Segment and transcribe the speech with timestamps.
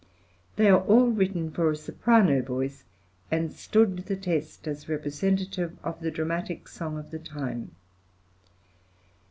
[0.55, 2.85] They are all written for a soprano voice,
[3.29, 7.75] and stood the test as representative of the dramatic song of the time.